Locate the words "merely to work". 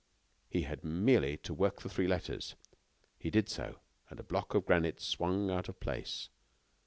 0.83-1.83